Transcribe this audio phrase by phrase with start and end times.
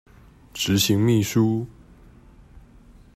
[0.55, 1.67] 執行秘書